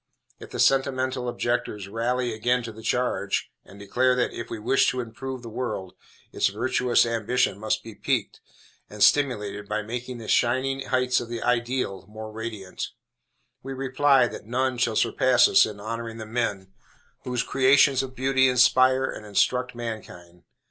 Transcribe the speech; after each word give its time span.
If 0.39 0.49
the 0.49 0.59
sentimental 0.59 1.29
objectors 1.29 1.87
rally 1.87 2.33
again 2.33 2.63
to 2.63 2.71
the 2.71 2.81
charge, 2.81 3.51
and 3.63 3.77
declare 3.77 4.15
that, 4.15 4.33
if 4.33 4.49
we 4.49 4.57
wish 4.57 4.89
to 4.89 4.99
improve 4.99 5.43
the 5.43 5.47
world, 5.49 5.93
its 6.31 6.47
virtuous 6.47 7.05
ambition 7.05 7.59
must 7.59 7.83
be 7.83 7.93
piqued 7.93 8.41
and 8.89 9.03
stimulated 9.03 9.69
by 9.69 9.83
making 9.83 10.17
the 10.17 10.27
shining 10.27 10.79
heights 10.87 11.19
of 11.21 11.29
"the 11.29 11.43
ideal" 11.43 12.07
more 12.09 12.31
radiant; 12.31 12.87
we 13.61 13.73
reply, 13.73 14.25
that 14.27 14.47
none 14.47 14.79
shall 14.79 14.95
surpass 14.95 15.47
us 15.47 15.67
in 15.67 15.79
honoring 15.79 16.17
the 16.17 16.25
men 16.25 16.73
whose 17.23 17.43
creations 17.43 18.01
of 18.01 18.15
beauty 18.15 18.47
inspire 18.47 19.05
and 19.05 19.23
instruct 19.23 19.75
mankind. 19.75 20.41